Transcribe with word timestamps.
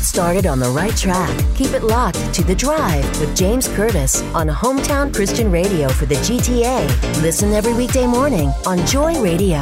Get 0.00 0.06
started 0.06 0.46
on 0.46 0.58
the 0.58 0.70
right 0.70 0.96
track. 0.96 1.28
Keep 1.54 1.72
it 1.72 1.82
locked 1.82 2.32
to 2.32 2.42
The 2.42 2.54
Drive 2.54 3.04
with 3.20 3.36
James 3.36 3.68
Curtis 3.68 4.22
on 4.34 4.48
Hometown 4.48 5.14
Christian 5.14 5.52
Radio 5.52 5.90
for 5.90 6.06
the 6.06 6.14
GTA. 6.14 7.20
Listen 7.20 7.52
every 7.52 7.74
weekday 7.74 8.06
morning 8.06 8.48
on 8.64 8.78
Joy 8.86 9.20
Radio. 9.22 9.60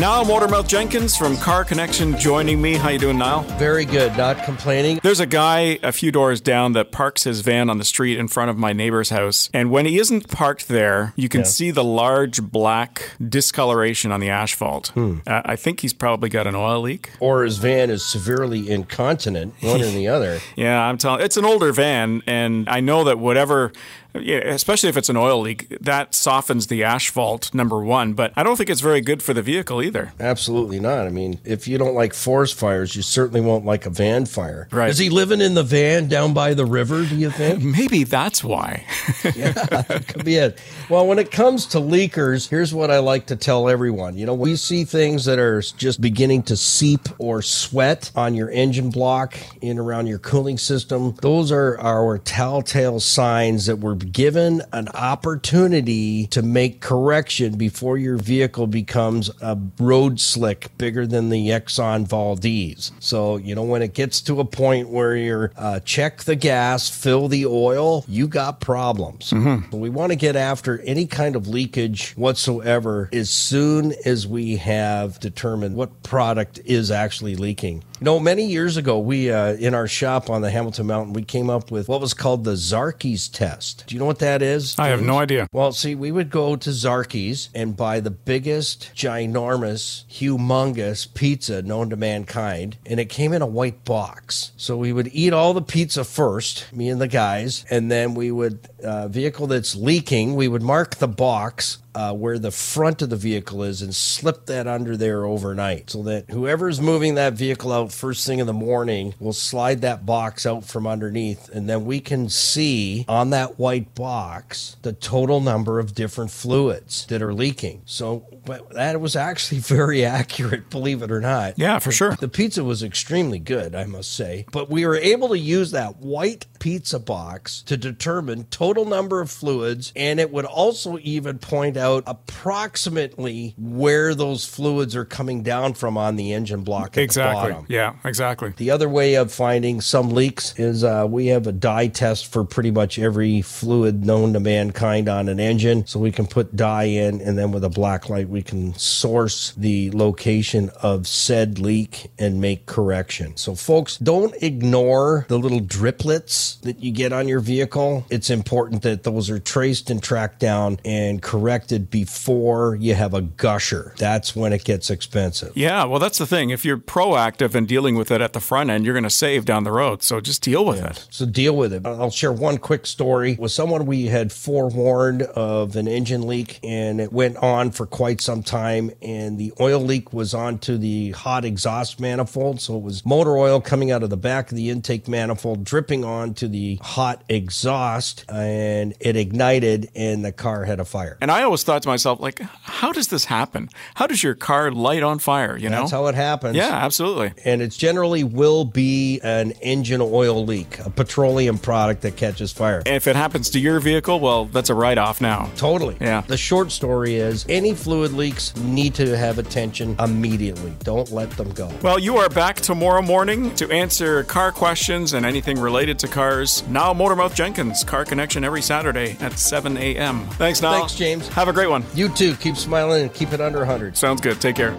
Now, 0.00 0.24
Motormouth 0.24 0.66
Jenkins 0.66 1.14
from 1.14 1.36
Car 1.36 1.62
Connection 1.62 2.18
joining 2.18 2.62
me. 2.62 2.72
How 2.76 2.88
you 2.88 2.98
doing, 2.98 3.18
Niall? 3.18 3.42
Very 3.58 3.84
good. 3.84 4.16
Not 4.16 4.42
complaining. 4.44 4.98
There's 5.02 5.20
a 5.20 5.26
guy 5.26 5.78
a 5.82 5.92
few 5.92 6.10
doors 6.10 6.40
down 6.40 6.72
that 6.72 6.90
parks 6.90 7.24
his 7.24 7.42
van 7.42 7.68
on 7.68 7.76
the 7.76 7.84
street 7.84 8.18
in 8.18 8.26
front 8.26 8.48
of 8.50 8.56
my 8.56 8.72
neighbor's 8.72 9.10
house, 9.10 9.50
and 9.52 9.70
when 9.70 9.84
he 9.84 9.98
isn't 9.98 10.28
parked 10.30 10.68
there, 10.68 11.12
you 11.16 11.28
can 11.28 11.40
Yeah. 11.40 11.46
see 11.46 11.70
the 11.70 11.84
large 11.84 12.40
black 12.40 13.10
discoloration 13.28 14.10
on 14.10 14.20
the 14.20 14.30
asphalt. 14.30 14.90
Uh, 14.96 15.12
I 15.26 15.54
think 15.56 15.80
he's 15.80 15.92
probably 15.92 16.30
got 16.30 16.46
an 16.46 16.54
oil 16.54 16.80
leak. 16.80 17.10
Or 17.20 17.44
his 17.44 17.58
van 17.58 17.90
is 17.90 18.02
severely 18.02 18.70
incontinent, 18.70 19.52
one 19.60 19.82
or 19.82 19.86
the 19.90 20.08
other. 20.16 20.40
Yeah, 20.56 20.80
I'm 20.82 20.96
telling. 20.96 21.20
It's 21.20 21.36
an 21.36 21.44
older 21.44 21.72
van, 21.72 22.22
and 22.26 22.66
I 22.70 22.80
know 22.80 23.04
that 23.04 23.18
whatever, 23.18 23.70
yeah, 24.18 24.38
especially 24.38 24.88
if 24.88 24.96
it's 24.96 25.10
an 25.10 25.18
oil 25.18 25.40
leak, 25.42 25.68
that 25.78 26.14
softens 26.14 26.68
the 26.68 26.82
asphalt. 26.84 27.52
Number 27.52 27.80
one, 27.84 28.14
but 28.14 28.32
I 28.34 28.42
don't 28.42 28.56
think 28.56 28.70
it's 28.70 28.80
very 28.80 29.02
good 29.02 29.22
for 29.22 29.34
the 29.34 29.42
vehicle 29.42 29.82
either. 29.82 29.89
Absolutely 30.18 30.80
not. 30.80 31.06
I 31.06 31.10
mean, 31.10 31.40
if 31.44 31.68
you 31.68 31.78
don't 31.78 31.94
like 31.94 32.14
forest 32.14 32.54
fires, 32.54 32.94
you 32.96 33.02
certainly 33.02 33.40
won't 33.40 33.64
like 33.64 33.86
a 33.86 33.90
van 33.90 34.26
fire. 34.26 34.68
Right. 34.70 34.90
Is 34.90 34.98
he 34.98 35.10
living 35.10 35.40
in 35.40 35.54
the 35.54 35.62
van 35.62 36.08
down 36.08 36.34
by 36.34 36.54
the 36.54 36.64
river, 36.64 37.04
do 37.04 37.16
you 37.16 37.30
think? 37.30 37.62
Maybe 37.80 38.04
that's 38.04 38.42
why. 38.44 38.84
Yeah, 39.34 39.82
Could 39.82 40.24
be 40.24 40.36
it. 40.36 40.58
Well, 40.88 41.06
when 41.06 41.18
it 41.18 41.30
comes 41.30 41.66
to 41.66 41.78
leakers, 41.78 42.48
here's 42.48 42.74
what 42.74 42.90
I 42.90 42.98
like 42.98 43.26
to 43.26 43.36
tell 43.36 43.68
everyone. 43.68 44.16
You 44.16 44.26
know, 44.26 44.34
we 44.34 44.56
see 44.56 44.84
things 44.84 45.24
that 45.26 45.38
are 45.38 45.60
just 45.60 46.00
beginning 46.00 46.42
to 46.44 46.56
seep 46.56 47.08
or 47.18 47.42
sweat 47.42 48.10
on 48.16 48.34
your 48.34 48.50
engine 48.50 48.90
block 48.90 49.36
in 49.60 49.78
around 49.78 50.06
your 50.06 50.18
cooling 50.18 50.58
system. 50.58 51.14
Those 51.20 51.52
are 51.52 51.78
our 51.80 52.18
telltale 52.18 52.98
signs 53.00 53.66
that 53.66 53.76
we're 53.76 53.94
given 53.94 54.62
an 54.72 54.88
opportunity 54.88 56.26
to 56.28 56.42
make 56.42 56.80
correction 56.80 57.56
before 57.56 57.98
your 57.98 58.16
vehicle 58.16 58.66
becomes 58.66 59.30
a 59.40 59.54
road 59.78 60.20
slick 60.20 60.76
bigger 60.78 61.06
than 61.06 61.28
the 61.30 61.48
Exxon 61.48 62.06
Valdez. 62.06 62.92
So, 63.00 63.36
you 63.36 63.54
know, 63.54 63.62
when 63.62 63.82
it 63.82 63.94
gets 63.94 64.20
to 64.22 64.40
a 64.40 64.44
point 64.44 64.88
where 64.88 65.16
you're 65.16 65.52
uh, 65.56 65.80
check 65.80 66.24
the 66.24 66.36
gas, 66.36 66.88
fill 66.88 67.28
the 67.28 67.46
oil, 67.46 68.04
you 68.08 68.28
got 68.28 68.60
problems. 68.60 69.26
So 69.70 69.76
we 69.78 69.90
want 69.90 70.12
to 70.12 70.16
get 70.16 70.36
after 70.36 70.80
any 70.80 71.06
kind 71.06 71.36
of 71.36 71.48
leakage 71.48 72.12
whatsoever 72.12 73.08
as 73.12 73.30
soon 73.30 73.94
as 74.04 74.26
we 74.26 74.56
have 74.56 75.18
determined 75.20 75.76
what 75.76 76.02
product 76.02 76.60
is 76.64 76.90
actually 76.90 77.36
leaking. 77.36 77.82
You 78.00 78.06
know, 78.06 78.18
many 78.18 78.46
years 78.46 78.78
ago, 78.78 78.98
we 78.98 79.30
uh, 79.30 79.52
in 79.56 79.74
our 79.74 79.86
shop 79.86 80.30
on 80.30 80.40
the 80.40 80.50
Hamilton 80.50 80.86
Mountain, 80.86 81.12
we 81.12 81.22
came 81.22 81.50
up 81.50 81.70
with 81.70 81.86
what 81.86 82.00
was 82.00 82.14
called 82.14 82.44
the 82.44 82.54
Zarkey's 82.54 83.28
test. 83.28 83.84
Do 83.86 83.94
you 83.94 83.98
know 83.98 84.06
what 84.06 84.20
that 84.20 84.40
is? 84.40 84.74
I 84.78 84.88
have 84.88 85.02
no 85.02 85.18
idea. 85.18 85.46
Well, 85.52 85.72
see, 85.72 85.94
we 85.94 86.10
would 86.10 86.30
go 86.30 86.56
to 86.56 86.70
Zarkey's 86.70 87.50
and 87.54 87.76
buy 87.76 88.00
the 88.00 88.10
biggest, 88.10 88.90
ginormous, 88.94 90.06
humongous 90.06 91.12
pizza 91.12 91.60
known 91.60 91.90
to 91.90 91.96
mankind, 91.96 92.78
and 92.86 92.98
it 92.98 93.10
came 93.10 93.34
in 93.34 93.42
a 93.42 93.46
white 93.46 93.84
box. 93.84 94.52
So 94.56 94.78
we 94.78 94.94
would 94.94 95.10
eat 95.12 95.34
all 95.34 95.52
the 95.52 95.60
pizza 95.60 96.02
first, 96.02 96.72
me 96.72 96.88
and 96.88 97.02
the 97.02 97.06
guys, 97.06 97.66
and 97.68 97.90
then 97.90 98.14
we 98.14 98.30
would 98.30 98.66
uh, 98.82 99.08
vehicle 99.08 99.46
that's 99.46 99.76
leaking. 99.76 100.36
We 100.36 100.48
would 100.48 100.62
mark 100.62 100.94
the 100.94 101.08
box. 101.08 101.76
Uh, 101.92 102.12
where 102.12 102.38
the 102.38 102.52
front 102.52 103.02
of 103.02 103.10
the 103.10 103.16
vehicle 103.16 103.64
is 103.64 103.82
and 103.82 103.94
slip 103.96 104.46
that 104.46 104.68
under 104.68 104.96
there 104.96 105.24
overnight 105.24 105.90
so 105.90 106.02
that 106.04 106.30
whoever's 106.30 106.80
moving 106.80 107.16
that 107.16 107.32
vehicle 107.32 107.72
out 107.72 107.90
first 107.92 108.24
thing 108.24 108.38
in 108.38 108.46
the 108.46 108.52
morning 108.52 109.12
will 109.18 109.32
slide 109.32 109.80
that 109.80 110.06
box 110.06 110.46
out 110.46 110.64
from 110.64 110.86
underneath 110.86 111.48
and 111.48 111.68
then 111.68 111.84
we 111.84 111.98
can 111.98 112.28
see 112.28 113.04
on 113.08 113.30
that 113.30 113.58
white 113.58 113.92
box 113.96 114.76
the 114.82 114.92
total 114.92 115.40
number 115.40 115.80
of 115.80 115.92
different 115.94 116.30
fluids 116.30 117.06
that 117.06 117.20
are 117.20 117.34
leaking 117.34 117.82
so 117.86 118.24
but 118.44 118.70
that 118.70 119.00
was 119.00 119.16
actually 119.16 119.58
very 119.78 120.04
accurate 120.04 120.70
believe 120.70 121.02
it 121.02 121.10
or 121.10 121.20
not 121.20 121.58
Yeah, 121.58 121.80
for 121.80 121.90
sure. 121.90 122.14
the 122.20 122.28
pizza 122.28 122.62
was 122.62 122.82
extremely 122.84 123.38
good, 123.40 123.74
I 123.74 123.84
must 123.84 124.12
say. 124.14 124.46
But 124.52 124.70
we 124.70 124.86
were 124.86 124.96
able 124.96 125.28
to 125.30 125.38
use 125.38 125.72
that 125.72 125.96
white 125.96 126.46
pizza 126.60 127.00
box 127.00 127.62
to 127.62 127.76
determine 127.76 128.44
total 128.44 128.84
number 128.84 129.20
of 129.20 129.30
fluids, 129.30 129.92
and 129.96 130.20
it 130.20 130.30
would 130.30 130.44
also 130.44 130.98
even 131.02 131.38
point 131.38 131.76
out 131.76 132.04
approximately 132.06 133.54
where 133.58 134.14
those 134.14 134.44
fluids 134.44 134.94
are 134.94 135.04
coming 135.04 135.42
down 135.42 135.74
from 135.74 135.96
on 135.96 136.16
the 136.16 136.32
engine 136.32 136.62
block 136.62 136.88
at 136.88 136.92
the 136.92 137.02
Exactly. 137.02 137.50
bottom. 137.50 137.66
Yeah, 137.68 137.94
exactly. 138.04 138.52
The 138.56 138.70
other 138.70 138.88
way 138.88 139.14
of 139.14 139.32
finding 139.32 139.80
some 139.80 140.10
leaks 140.10 140.56
is 140.58 140.84
uh, 140.84 141.06
we 141.08 141.26
have 141.28 141.46
a 141.46 141.52
dye 141.52 141.88
test 141.88 142.30
for 142.32 142.44
pretty 142.44 142.70
much 142.70 142.98
every 142.98 143.42
fluid 143.42 144.04
known 144.04 144.34
to 144.34 144.40
mankind 144.40 145.08
on 145.08 145.28
an 145.28 145.40
engine. 145.40 145.86
So 145.86 145.98
we 145.98 146.12
can 146.12 146.26
put 146.26 146.54
dye 146.54 146.84
in, 146.84 147.20
and 147.20 147.36
then 147.38 147.52
with 147.52 147.64
a 147.64 147.68
black 147.70 148.08
light, 148.08 148.28
we 148.28 148.42
can 148.42 148.74
source 148.74 149.52
the 149.56 149.90
location 149.92 150.70
of 150.82 151.06
said 151.08 151.58
leak 151.58 152.10
and 152.18 152.40
make 152.40 152.66
correction. 152.66 153.36
So, 153.36 153.54
folks, 153.54 153.96
don't 153.96 154.34
ignore 154.42 155.24
the 155.28 155.38
little 155.38 155.60
driplets 155.60 156.49
that 156.56 156.82
you 156.82 156.92
get 156.92 157.12
on 157.12 157.28
your 157.28 157.40
vehicle. 157.40 158.04
It's 158.10 158.30
important 158.30 158.82
that 158.82 159.02
those 159.02 159.30
are 159.30 159.38
traced 159.38 159.90
and 159.90 160.02
tracked 160.02 160.40
down 160.40 160.78
and 160.84 161.22
corrected 161.22 161.90
before 161.90 162.76
you 162.76 162.94
have 162.94 163.14
a 163.14 163.22
gusher. 163.22 163.94
That's 163.98 164.34
when 164.36 164.52
it 164.52 164.64
gets 164.64 164.90
expensive. 164.90 165.56
Yeah, 165.56 165.84
well, 165.84 165.98
that's 165.98 166.18
the 166.18 166.26
thing. 166.26 166.50
If 166.50 166.64
you're 166.64 166.78
proactive 166.78 167.54
in 167.54 167.66
dealing 167.66 167.94
with 167.94 168.10
it 168.10 168.20
at 168.20 168.32
the 168.32 168.40
front 168.40 168.70
end, 168.70 168.84
you're 168.84 168.94
going 168.94 169.04
to 169.04 169.10
save 169.10 169.44
down 169.44 169.64
the 169.64 169.72
road. 169.72 170.02
So 170.02 170.20
just 170.20 170.42
deal 170.42 170.64
with 170.64 170.82
it. 170.82 171.06
So 171.10 171.26
deal 171.26 171.56
with 171.56 171.72
it. 171.72 171.86
I'll 171.86 172.10
share 172.10 172.32
one 172.32 172.58
quick 172.58 172.86
story 172.86 173.36
with 173.38 173.52
someone 173.52 173.86
we 173.86 174.06
had 174.06 174.32
forewarned 174.32 175.22
of 175.22 175.76
an 175.76 175.88
engine 175.88 176.26
leak 176.26 176.58
and 176.62 177.00
it 177.00 177.12
went 177.12 177.36
on 177.38 177.70
for 177.70 177.86
quite 177.86 178.20
some 178.20 178.42
time 178.42 178.90
and 179.02 179.38
the 179.38 179.52
oil 179.60 179.80
leak 179.80 180.12
was 180.12 180.34
onto 180.34 180.76
the 180.76 181.10
hot 181.12 181.44
exhaust 181.44 182.00
manifold. 182.00 182.60
So 182.60 182.76
it 182.76 182.82
was 182.82 183.04
motor 183.04 183.36
oil 183.36 183.60
coming 183.60 183.90
out 183.90 184.02
of 184.02 184.10
the 184.10 184.16
back 184.16 184.50
of 184.50 184.56
the 184.56 184.70
intake 184.70 185.08
manifold 185.08 185.64
dripping 185.64 186.04
onto 186.40 186.48
the 186.48 186.78
hot 186.82 187.22
exhaust 187.28 188.24
and 188.30 188.94
it 189.00 189.14
ignited 189.16 189.90
and 189.94 190.24
the 190.24 190.32
car 190.32 190.64
had 190.64 190.80
a 190.80 190.84
fire. 190.84 191.18
And 191.20 191.30
I 191.30 191.42
always 191.42 191.62
thought 191.62 191.82
to 191.82 191.88
myself, 191.88 192.18
like, 192.20 192.40
how 192.62 192.92
does 192.92 193.08
this 193.08 193.26
happen? 193.26 193.68
How 193.94 194.06
does 194.06 194.22
your 194.22 194.34
car 194.34 194.70
light 194.70 195.02
on 195.02 195.18
fire? 195.18 195.56
You 195.56 195.68
know? 195.68 195.80
That's 195.80 195.90
how 195.90 196.06
it 196.06 196.14
happens. 196.14 196.56
yeah, 196.56 196.70
absolutely. 196.72 197.32
and 197.44 197.60
it 197.60 197.72
generally 197.72 198.24
will 198.24 198.64
be 198.64 199.20
an 199.22 199.50
engine 199.60 200.00
oil 200.00 200.44
leak, 200.44 200.78
a 200.80 200.90
petroleum 200.90 201.58
product 201.58 202.02
that 202.02 202.16
catches 202.16 202.52
fire. 202.52 202.82
If 202.86 203.06
it 203.06 203.16
happens 203.16 203.50
to 203.50 203.60
your 203.60 203.80
vehicle, 203.80 204.18
well, 204.20 204.46
that's 204.46 204.70
a 204.70 204.74
write 204.74 204.98
off 204.98 205.20
now. 205.20 205.50
Totally. 205.56 205.96
Yeah. 206.00 206.22
The 206.26 206.38
short 206.38 206.72
story 206.72 207.16
is 207.16 207.44
any 207.48 207.74
fluid 207.74 208.12
leaks 208.12 208.56
need 208.56 208.94
to 208.94 209.16
have 209.16 209.38
attention 209.38 209.96
immediately. 209.98 210.72
Don't 210.84 211.10
let 211.10 211.30
them 211.32 211.50
go. 211.52 211.70
Well, 211.82 211.98
you 211.98 212.16
are 212.16 212.28
back 212.30 212.56
tomorrow 212.56 213.02
morning 213.02 213.54
to 213.56 213.70
answer 213.70 214.24
car 214.24 214.52
questions 214.52 215.12
and 215.12 215.26
anything 215.26 215.58
related 215.58 215.98
to 216.00 216.08
cars. 216.08 216.29
Now, 216.30 216.94
Motormouth 216.94 217.34
Jenkins, 217.34 217.82
Car 217.84 218.04
Connection 218.04 218.44
every 218.44 218.62
Saturday 218.62 219.16
at 219.20 219.38
7 219.38 219.76
a.m. 219.76 220.26
Thanks, 220.30 220.62
Niall. 220.62 220.80
Thanks, 220.80 220.94
James. 220.94 221.28
Have 221.28 221.48
a 221.48 221.52
great 221.52 221.68
one. 221.68 221.84
You 221.94 222.08
too. 222.08 222.34
Keep 222.36 222.56
smiling 222.56 223.02
and 223.02 223.14
keep 223.14 223.32
it 223.32 223.40
under 223.40 223.58
100. 223.58 223.96
Sounds 223.96 224.20
good. 224.20 224.40
Take 224.40 224.56
care. 224.56 224.72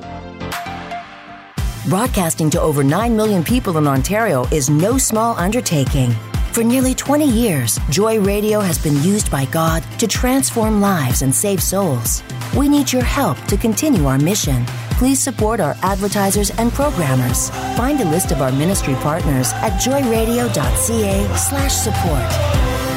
Broadcasting 1.89 2.49
to 2.51 2.61
over 2.61 2.83
9 2.83 3.15
million 3.15 3.43
people 3.43 3.77
in 3.77 3.87
Ontario 3.87 4.45
is 4.45 4.69
no 4.69 4.97
small 4.97 5.35
undertaking. 5.37 6.11
For 6.51 6.63
nearly 6.63 6.93
20 6.93 7.27
years, 7.27 7.79
Joy 7.89 8.19
Radio 8.19 8.59
has 8.59 8.77
been 8.77 9.01
used 9.03 9.31
by 9.31 9.45
God 9.45 9.83
to 9.99 10.07
transform 10.07 10.81
lives 10.81 11.21
and 11.21 11.33
save 11.33 11.63
souls. 11.63 12.23
We 12.55 12.69
need 12.69 12.91
your 12.91 13.03
help 13.03 13.37
to 13.45 13.57
continue 13.57 14.05
our 14.05 14.17
mission. 14.17 14.65
Please 15.01 15.19
support 15.19 15.59
our 15.59 15.75
advertisers 15.81 16.51
and 16.59 16.71
programmers. 16.71 17.49
Find 17.75 17.99
a 18.01 18.05
list 18.05 18.31
of 18.31 18.39
our 18.39 18.51
ministry 18.51 18.93
partners 18.93 19.51
at 19.53 19.81
joyradio.ca 19.81 21.37
slash 21.37 21.73
support. 21.73 22.31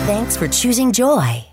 Thanks 0.05 0.37
for 0.37 0.46
choosing 0.46 0.93
Joy. 0.93 1.46